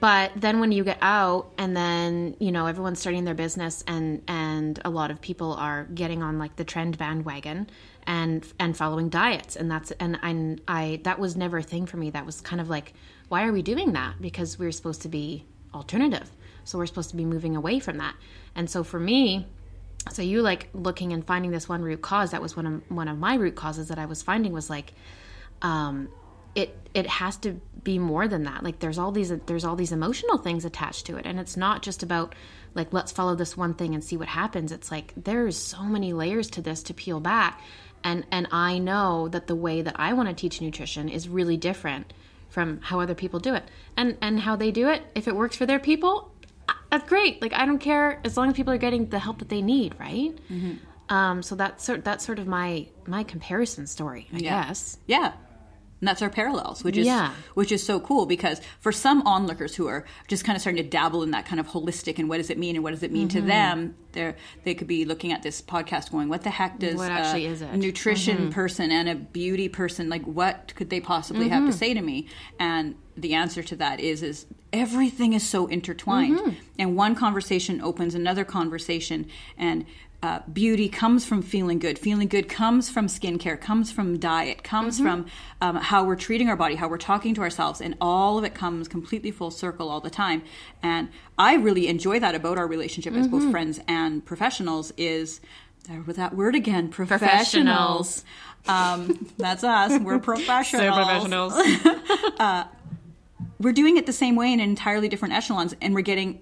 [0.00, 4.22] But then when you get out, and then you know everyone's starting their business, and
[4.26, 7.68] and a lot of people are getting on like the trend bandwagon
[8.06, 11.98] and and following diets, and that's and I I that was never a thing for
[11.98, 12.10] me.
[12.10, 12.94] That was kind of like
[13.28, 14.20] why are we doing that?
[14.20, 16.30] Because we're supposed to be alternative,
[16.64, 18.14] so we're supposed to be moving away from that.
[18.54, 19.46] And so for me,
[20.10, 23.08] so you like looking and finding this one root cause that was one of one
[23.08, 24.92] of my root causes that i was finding was like
[25.62, 26.10] um
[26.54, 28.62] it it has to be more than that.
[28.62, 31.26] Like there's all these there's all these emotional things attached to it.
[31.26, 32.34] And it's not just about
[32.74, 34.72] like let's follow this one thing and see what happens.
[34.72, 37.60] It's like there's so many layers to this to peel back.
[38.02, 41.56] And and i know that the way that i want to teach nutrition is really
[41.56, 42.12] different
[42.50, 43.64] from how other people do it.
[43.96, 46.30] And and how they do it if it works for their people
[46.98, 47.40] that's great.
[47.42, 49.94] Like I don't care as long as people are getting the help that they need,
[49.98, 50.36] right?
[51.08, 54.66] Um, so that's sort that's sort of my my comparison story, I Yeah.
[54.66, 54.98] guess.
[55.06, 55.32] Yeah.
[56.00, 57.32] And that's our parallels, which is Yeah.
[57.54, 60.88] which is so cool because for some onlookers who are just kind of starting to
[60.88, 63.10] dabble in that kind of holistic and what does it mean and what does it
[63.12, 63.38] mean Mm-hmm.
[63.40, 66.96] to them, they they could be looking at this podcast going, "What the heck does
[66.96, 67.68] What actually a is it?
[67.70, 67.80] Mm-hmm.
[67.80, 70.24] nutrition person and a beauty person like?
[70.24, 71.78] What could they possibly have to Mm-hmm.
[71.78, 72.26] say to me?"
[72.58, 76.50] And the answer to that is is everything is so intertwined, Mm-hmm.
[76.80, 79.26] and one conversation opens another conversation,
[79.56, 79.86] and
[80.24, 81.98] uh, beauty comes from feeling good.
[81.98, 85.04] Feeling good comes from skincare, comes from diet, comes Mm-hmm.
[85.06, 85.26] from
[85.60, 88.54] um, how we're treating our body, how we're talking to ourselves, and all of it
[88.54, 90.40] comes completely full circle all the time.
[90.82, 91.08] And
[91.38, 93.38] I really enjoy that about our relationship as Mm-hmm.
[93.38, 95.40] both friends and professionals is
[95.88, 98.24] there with that word again, professionals.
[98.66, 100.00] Um, that's us.
[100.00, 101.52] We're professionals.
[103.60, 106.40] We're doing it the same way in entirely different echelons, and we're getting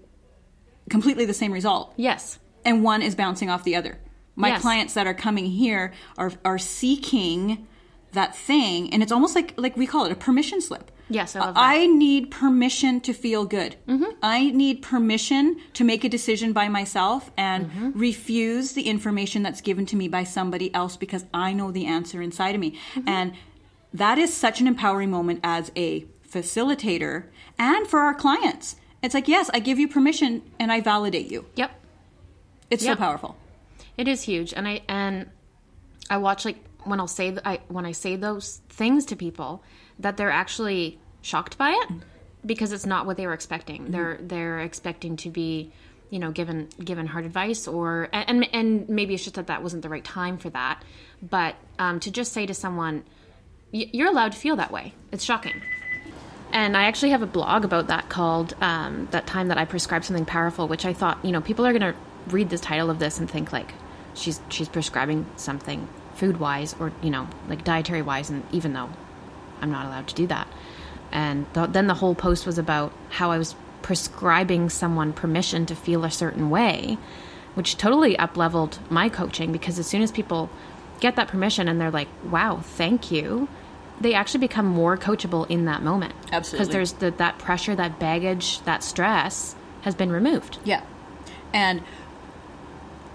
[0.90, 1.92] completely the same result.
[1.96, 2.38] yes.
[2.64, 3.98] And one is bouncing off the other.
[4.34, 4.62] My Yes.
[4.62, 7.66] clients that are coming here are are seeking
[8.12, 10.90] that thing, and it's almost like like we call it a permission slip.
[11.08, 11.52] Yes, I.
[11.54, 13.76] I need permission to feel good.
[13.86, 14.12] Mm-hmm.
[14.22, 17.98] I need permission to make a decision by myself and mm-hmm.
[17.98, 22.22] refuse the information that's given to me by somebody else because I know the answer
[22.22, 22.78] inside of me.
[22.94, 23.08] Mm-hmm.
[23.08, 23.32] And
[23.92, 27.24] that is such an empowering moment as a facilitator
[27.58, 28.76] and for our clients.
[29.02, 31.44] It's like, yes, I give you permission and I validate you.
[31.56, 31.81] Yep.
[32.72, 32.92] It's Yeah.
[32.92, 33.36] so powerful.
[33.98, 35.26] It is huge, and I and
[36.08, 39.62] I watch like when I'll say I when I say those things to people
[39.98, 41.88] that they're actually shocked by it
[42.44, 43.90] because it's not what they were expecting.
[43.90, 45.70] They're they're expecting to be,
[46.08, 49.82] you know, given given hard advice or and and maybe it's just that that wasn't
[49.82, 50.82] the right time for that.
[51.22, 53.04] But um, to just say to someone,
[53.70, 55.60] "You're allowed to feel that way," it's shocking.
[56.52, 60.06] And I actually have a blog about that called um, "That Time That I Prescribed
[60.06, 61.94] Something Powerful," which I thought, you know, people are going to
[62.28, 63.74] read the title of this and think like
[64.14, 68.90] she's she's prescribing something food wise or you know like dietary wise, and even though
[69.60, 70.48] I'm not allowed to do that.
[71.10, 75.74] And th- then the whole post was about how I was prescribing someone permission to
[75.74, 76.96] feel a certain way,
[77.54, 80.48] which totally up leveled my coaching because as soon as people
[81.00, 83.48] get that permission and they're like, wow, thank you,
[84.00, 86.14] they actually become more coachable in that moment.
[86.30, 86.58] Absolutely.
[86.58, 90.58] Because there's the, that pressure, that baggage, that stress has been removed.
[90.64, 90.82] Yeah.
[91.52, 91.82] And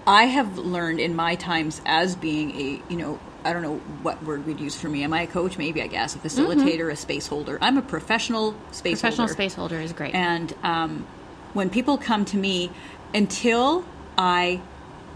[0.08, 4.24] I have learned in my times as being a, you know, I don't know what
[4.24, 5.04] word we'd use for me.
[5.04, 5.58] Am I a coach?
[5.58, 6.15] Maybe, I guess.
[6.15, 7.58] A facilitator, a space holder.
[7.62, 9.34] I'm a professional space Professional holder.
[9.34, 10.15] space holder is great.
[10.15, 11.06] And um,
[11.54, 12.72] when people come to me,
[13.13, 13.86] until
[14.17, 14.62] I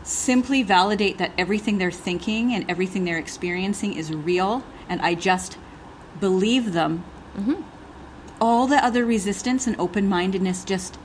[0.03, 5.57] simply validate that everything they're thinking and everything they're experiencing is real, and I just
[6.19, 7.03] believe them,
[8.41, 10.97] all the other resistance and open mindedness just.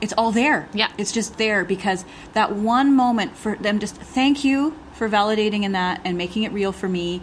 [0.00, 0.68] It's all there.
[0.72, 0.90] Yeah.
[0.98, 2.04] It's just there because
[2.34, 6.52] that one moment for them just thank you for validating in that and making it
[6.52, 7.22] real for me.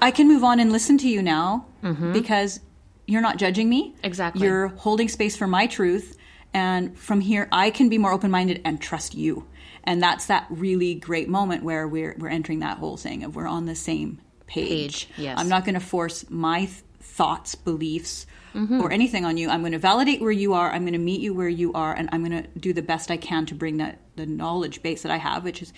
[0.00, 2.12] I can move on and listen to you now mm-hmm.
[2.12, 2.60] because
[3.06, 3.94] you're not judging me.
[4.02, 4.46] Exactly.
[4.46, 6.16] You're holding space for my truth.
[6.54, 9.46] And from here, I can be more open minded and trust you.
[9.84, 13.46] And that's that really great moment where we're, we're entering that whole thing of we're
[13.46, 15.08] on the same page.
[15.08, 15.38] Page, yes.
[15.38, 18.26] I'm not going to force my th- thoughts, beliefs,
[18.58, 18.80] Mm-hmm.
[18.80, 19.48] or anything on you.
[19.48, 20.70] I'm going to validate where you are.
[20.70, 21.94] I'm going to meet you where you are.
[21.94, 25.02] And I'm going to do the best I can to bring that the knowledge base
[25.02, 25.72] that I have, which is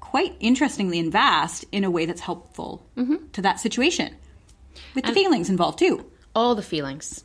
[0.00, 3.28] quite interestingly and vast in a way that's helpful Mm-hmm.
[3.32, 4.14] to that situation
[4.94, 6.04] with the feelings involved too.
[6.34, 7.24] all the feelings.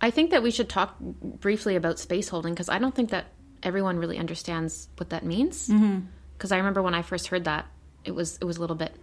[0.00, 3.26] I think that we should talk briefly about space holding because I don't think that
[3.62, 5.66] everyone really understands what that means.
[5.66, 6.54] Because Mm-hmm.
[6.54, 7.66] I remember when I first heard that,
[8.04, 8.94] it was it was a little bit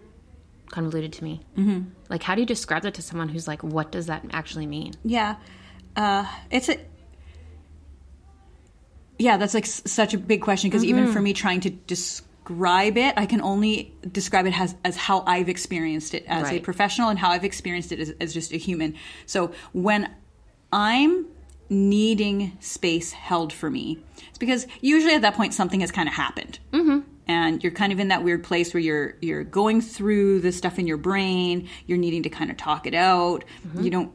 [0.69, 1.41] convoluted to me.
[1.57, 1.89] Mm-hmm.
[2.09, 4.93] Like, how do you describe that to someone who's like, "What does that actually mean?"
[5.03, 5.35] Yeah,
[5.95, 6.77] uh, it's a
[9.19, 9.37] yeah.
[9.37, 13.13] That's like s- such a big question because even for me trying to describe it,
[13.17, 17.17] I can only describe it as as how I've experienced it as a professional and
[17.19, 18.95] how I've experienced it as, as just a human.
[19.25, 20.13] So when
[20.71, 21.25] I'm
[21.69, 23.99] needing space held for me,
[24.29, 26.59] it's because usually at that point something has kind of happened.
[26.71, 26.99] Mm-hmm.
[27.27, 30.79] And you're kind of in that weird place where you're you're going through the stuff
[30.79, 31.67] in your brain.
[31.85, 33.43] You're needing to kind of talk it out.
[33.67, 33.83] Mm-hmm.
[33.83, 34.11] You don't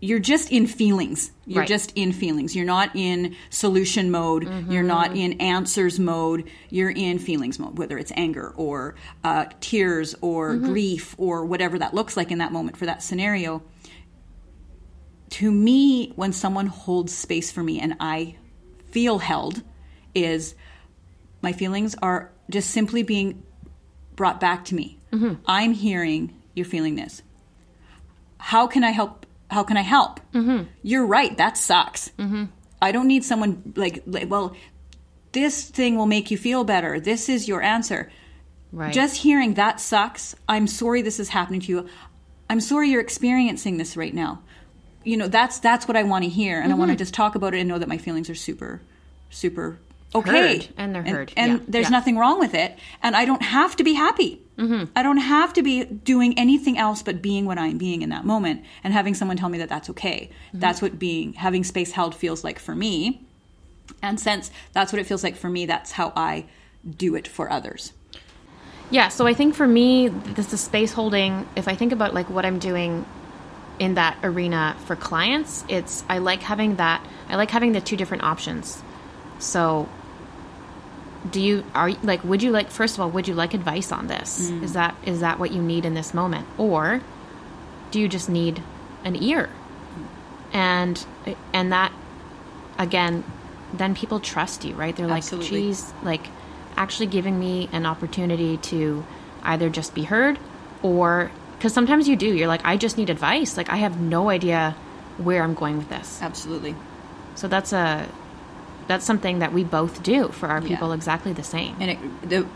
[0.00, 1.32] you're just in feelings.
[1.46, 1.68] You're Right.
[1.68, 2.54] just in feelings.
[2.54, 4.44] You're not in solution mode.
[4.44, 4.86] You're mm-hmm.
[4.86, 6.48] not in answers mode.
[6.70, 10.66] You're in feelings mode, whether it's anger or uh, tears or mm-hmm.
[10.66, 13.62] grief or whatever that looks like in that moment for that scenario.
[15.30, 18.36] To me, when someone holds space for me and I
[18.90, 19.62] feel held,
[20.14, 20.54] is
[21.42, 23.42] my feelings are just simply being
[24.16, 24.98] brought back to me.
[25.46, 27.22] I'm hearing you're feeling this
[28.38, 29.26] how can I help?
[29.50, 30.20] How can I help?
[30.32, 30.64] Mm-hmm.
[30.82, 31.36] You're right.
[31.36, 32.10] That sucks.
[32.18, 32.44] Mm-hmm.
[32.80, 34.56] I don't need someone like, like, well,
[35.32, 37.00] this thing will make you feel better.
[37.00, 38.10] This is your answer.
[38.72, 38.92] Right.
[38.92, 40.36] Just hearing that sucks.
[40.48, 41.88] I'm sorry this is happening to you.
[42.50, 44.42] I'm sorry you're experiencing this right now.
[45.04, 47.34] You know, that's that's what I want to hear, and I want to just talk
[47.34, 48.82] about it and know that my feelings are super,
[49.30, 49.78] super
[50.14, 51.32] okay, Heard, and they're heard.
[51.36, 51.90] and, Yeah, there's yeah.
[51.90, 54.40] nothing wrong with it, and I don't have to be happy.
[54.56, 54.90] Mm-hmm.
[54.96, 58.24] I don't have to be doing anything else but being what I'm being in that
[58.24, 60.30] moment, and having someone tell me that that's okay.
[60.48, 60.58] Mm-hmm.
[60.60, 63.20] That's what being having space held feels like for me,
[64.02, 66.46] and since that's what it feels like for me, that's how I
[66.96, 67.92] do it for others.
[68.90, 71.46] Yeah, so I think for me, this is space holding.
[71.54, 73.04] If I think about like what I'm doing
[73.78, 77.06] in that arena for clients, it's I like having that.
[77.28, 78.82] I like having the two different options.
[79.38, 79.88] So
[81.30, 84.06] do you are like would you like first of all would you like advice on
[84.06, 84.50] this?
[84.50, 84.62] Mm.
[84.62, 87.02] Is that is that what you need in this moment, or
[87.90, 88.62] do you just need
[89.04, 89.50] an ear?
[90.52, 91.04] And
[91.52, 91.92] and that
[92.78, 93.24] again,
[93.72, 94.94] then people trust you, right?
[94.96, 95.48] They're like, Absolutely.
[95.48, 96.28] geez, like
[96.76, 99.04] actually giving me an opportunity to
[99.42, 100.38] either just be heard
[100.82, 102.32] or because sometimes you do.
[102.32, 103.56] You're like, I just need advice.
[103.56, 104.76] Like I have no idea
[105.18, 106.20] where I'm going with this.
[106.22, 106.74] Absolutely.
[107.34, 108.08] So that's a
[108.88, 110.68] that's something that we both do for our Yeah.
[110.68, 111.76] people exactly the same.
[111.80, 111.98] and it,
[112.28, 112.46] the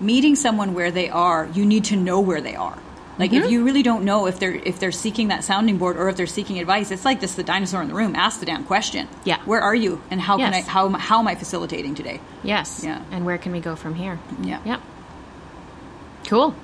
[0.00, 2.76] meeting someone where they are you need to know where they are
[3.18, 3.44] like Mm-hmm.
[3.44, 6.16] if you really don't know if they're if they're seeking that sounding board or if
[6.16, 9.06] they're seeking advice it's like this the dinosaur in the room ask the damn question
[9.24, 9.38] Yeah.
[9.44, 12.20] where are you and how can i how, am I- how am i facilitating today
[12.42, 12.80] yes.
[12.82, 13.00] Yeah.
[13.12, 14.18] And where can we go from here?
[14.42, 14.80] yeah Yeah.
[16.26, 16.54] Cool.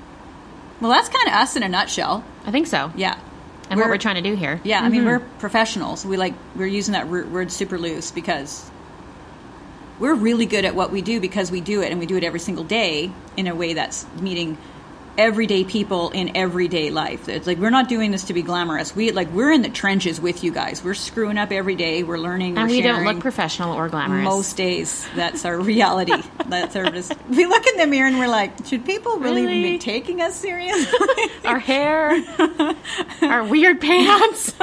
[0.81, 2.93] well that's kind of us in a nutshell I think so.
[2.97, 3.19] yeah
[3.71, 4.61] And what we're trying to do here.
[4.65, 8.69] yeah i mean we're professionals we like we're using that wor- word super loose because
[9.99, 12.25] we're really good at what we do because we do it and we do it
[12.25, 14.57] every single day in a way that's meeting
[15.17, 17.29] everyday people in everyday life.
[17.29, 18.95] It's like we're not doing this to be glamorous.
[18.95, 20.85] We like we're in the trenches with you guys.
[20.85, 22.05] We're screwing up every day.
[22.05, 22.57] We're learning.
[22.57, 24.23] And we're we don't look professional or glamorous.
[24.23, 26.13] most days that's our reality.
[26.49, 29.63] That's our just we look in the mirror and we're like should people really, Really?
[29.73, 30.99] be taking us seriously?
[31.45, 32.23] Our hair,
[33.21, 34.55] our weird pants.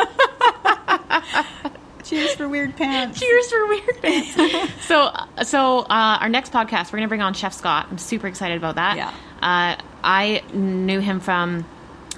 [2.05, 4.85] cheers for weird pants Cheers for weird pants.
[4.85, 5.11] so,
[5.43, 7.87] so uh, our next podcast, we're gonna bring on Chef Scott.
[7.89, 8.97] I'm super excited about that.
[8.97, 9.09] Yeah.
[9.41, 11.65] Uh, I knew him from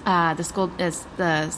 [0.06, 1.56] uh, the school, is the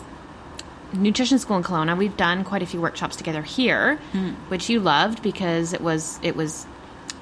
[0.94, 1.98] nutrition school in Kelowna.
[1.98, 4.30] We've done quite a few workshops together here, Hmm.
[4.48, 6.66] which you loved because it was it was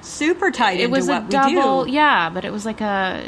[0.00, 1.88] super tight it into was what a double.
[1.88, 3.22] Yeah, but it was like a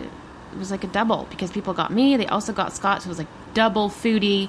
[0.52, 2.16] it was like a double because people got me.
[2.16, 4.48] They also got Scott, so it was like double foodie.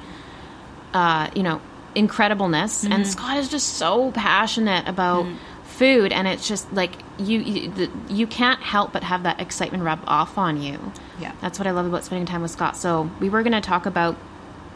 [0.94, 1.62] Uh, you know,
[1.96, 2.84] incredibleness.
[2.84, 2.94] Mm-hmm.
[2.94, 5.26] And Scott is just so passionate about
[5.64, 9.84] food, and it's just like you you, the, you can't help but have that excitement
[9.84, 10.92] rub off on you.
[11.20, 11.34] Yeah.
[11.40, 12.76] that's what I love about spending time with Scott.
[12.76, 14.18] So we were going to talk about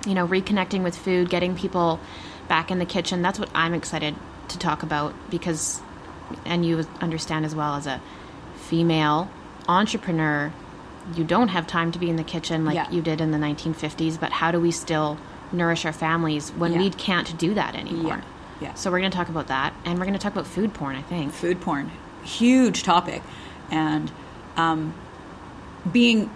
[0.06, 2.00] you know reconnecting with food, getting people
[2.48, 3.22] back in the kitchen.
[3.22, 4.16] That's what I'm excited
[4.50, 5.82] to talk about because,
[6.46, 8.02] and you understand as well as a
[8.56, 9.30] female
[9.68, 10.52] entrepreneur.
[11.16, 12.90] You don't have time to be in the kitchen like Yeah.
[12.90, 15.18] you did in the 1950s, but how do we still
[15.52, 16.80] nourish our families when Yeah.
[16.80, 18.18] we can't do that anymore?
[18.18, 18.22] Yeah.
[18.62, 18.74] Yeah.
[18.76, 20.96] So we're going to talk about that, and we're going to talk about food porn.
[20.96, 21.34] I think.
[21.34, 21.92] food porn
[22.24, 23.22] huge topic
[23.70, 24.12] and
[24.58, 24.94] um,
[25.92, 26.30] being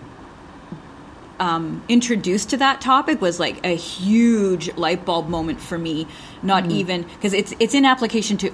[1.39, 6.05] um, introduced to that topic was like a huge light bulb moment for me
[6.43, 8.51] not even because it's it's in application to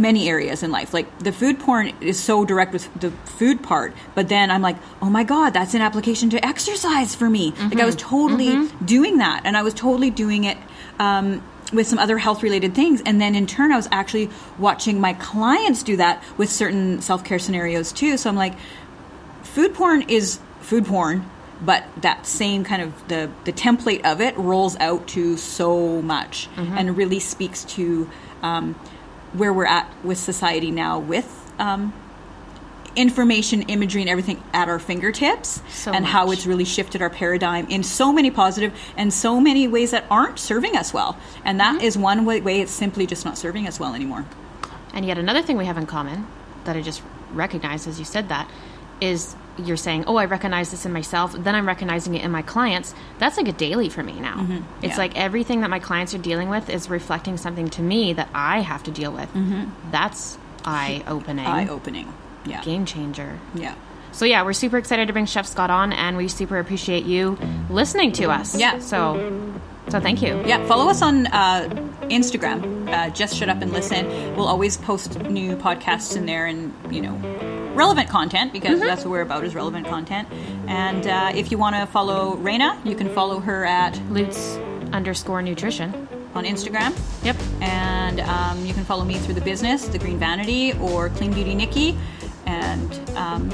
[0.00, 0.92] many areas in life.
[0.94, 4.76] Like the food porn is so direct with the food part but then i'm like
[5.00, 7.52] oh my god that's an application to exercise for me.
[7.58, 10.58] Like i was totally doing that and i was totally doing it
[10.98, 15.00] um, with some other health related things and then in turn i was actually watching
[15.00, 18.16] my clients do that with certain self-care scenarios too.
[18.16, 18.54] So i'm like
[19.42, 21.28] food porn is food porn
[21.60, 26.48] but that same kind of the the template of it rolls out to so much
[26.56, 28.08] and really speaks to
[28.42, 28.74] um,
[29.32, 31.92] where we're at with society now with um,
[32.96, 37.66] information imagery and everything at our fingertips So and how it's really shifted our paradigm
[37.68, 41.16] in so many positive and so many ways that aren't serving us well.
[41.44, 44.26] And that is one way, way it's simply just not serving us well anymore.
[44.92, 46.26] And yet another thing we have in common
[46.64, 48.50] that I just recognized as you said that
[49.00, 52.42] is you're saying, "Oh, I recognize this in myself." Then I'm recognizing it in my
[52.42, 52.94] clients.
[53.18, 54.38] That's like a daily for me now.
[54.40, 54.84] It's Mm-hmm.
[54.86, 54.96] Yeah.
[54.96, 58.60] like everything that my clients are dealing with is reflecting something to me that I
[58.60, 59.28] have to deal with.
[59.90, 61.54] That's eye opening, Mm-hmm.
[61.70, 62.12] eye-opening
[62.46, 63.38] yeah game changer.
[63.54, 63.74] yeah
[64.12, 67.38] So yeah, we're super excited to bring Chef Scott on, and we super appreciate you
[67.70, 68.54] listening to us.
[68.58, 68.78] Yeah.
[68.80, 69.50] So,
[69.88, 70.42] so thank you.
[70.46, 71.68] Yeah, follow us on uh,
[72.10, 72.88] Instagram.
[72.88, 74.06] Uh, just shut up and listen.
[74.36, 77.14] We'll always post new podcasts in there, and you know,
[77.78, 80.28] relevant content because that's what we're about is relevant content.
[80.66, 84.56] And uh, if you want to follow Raina, you can follow her at Lutz
[84.92, 86.08] underscore nutrition.
[86.34, 86.92] on Instagram.
[87.24, 87.36] Yep.
[87.62, 91.54] And um, you can follow me through the business, the Green Vanity, or Clean Beauty
[91.54, 91.96] Nikki,
[92.46, 93.50] and um,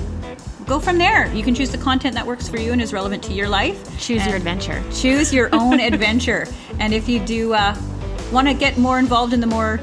[0.66, 1.32] go from there.
[1.32, 3.78] You can choose the content that works for you and is relevant to your life.
[3.98, 4.82] Choose your adventure.
[4.92, 6.46] choose your own adventure.
[6.80, 7.76] And if you do uh,
[8.32, 9.80] want to get more involved in the more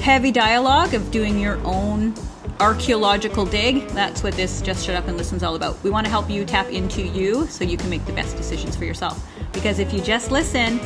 [0.00, 2.14] heavy dialogue of doing your own
[2.60, 5.82] archaeological dig, that's what this Just Shut Up and Listen's all about.
[5.82, 8.76] We want to help you tap into you so you can make the best decisions
[8.76, 9.24] for yourself.
[9.52, 10.78] Because if you just listen,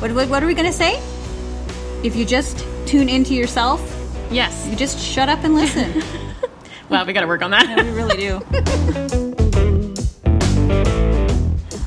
[0.00, 0.96] what, what, what are we going to say?
[2.02, 3.80] If you just tune into yourself,
[4.30, 4.66] Yes.
[4.68, 6.02] you just shut up and listen.
[6.88, 7.82] Well, we got to work on that.
[7.86, 8.40] we really do.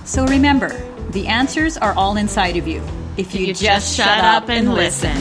[0.03, 0.69] So remember,
[1.11, 2.81] the answers are all inside of you.
[3.15, 5.15] If you, You just shut up and listen.